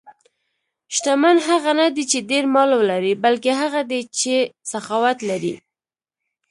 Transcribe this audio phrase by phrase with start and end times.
[0.95, 4.33] شتمن هغه نه دی چې ډېر مال ولري، بلکې هغه دی چې
[4.71, 5.55] سخاوت لري.